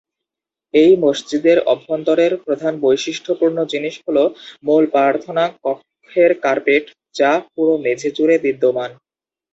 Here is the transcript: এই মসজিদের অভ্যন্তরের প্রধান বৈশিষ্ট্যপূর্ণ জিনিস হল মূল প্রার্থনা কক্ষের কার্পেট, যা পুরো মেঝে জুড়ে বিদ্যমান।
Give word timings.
এই 0.73 0.91
মসজিদের 1.03 1.57
অভ্যন্তরের 1.73 2.33
প্রধান 2.45 2.73
বৈশিষ্ট্যপূর্ণ 2.81 3.57
জিনিস 3.71 3.95
হল 4.05 4.17
মূল 4.63 4.83
প্রার্থনা 4.93 5.43
কক্ষের 5.63 6.31
কার্পেট, 6.43 6.83
যা 7.15 7.31
পুরো 7.47 7.73
মেঝে 7.83 8.09
জুড়ে 8.17 8.35
বিদ্যমান। 8.45 8.91